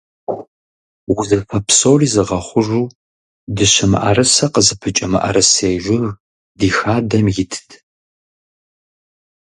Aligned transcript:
Узыфэ 1.17 1.57
псори 1.67 2.07
зыгъэхъужу 2.13 2.85
дыщэ 3.55 3.85
мыӀэрысэ 3.91 4.45
къызыпыкӀэ 4.53 5.07
мыӀэрысей 5.11 5.75
жыг 5.83 6.03
ди 6.57 6.69
хадэм 6.77 7.25
итт. 7.43 7.69